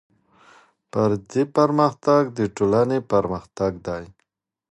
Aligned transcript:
فردي 0.91 1.43
پرمختګ 1.57 2.21
د 2.37 2.39
ټولنې 2.55 2.99
پرمختګ 3.11 3.71
دی. 3.87 4.03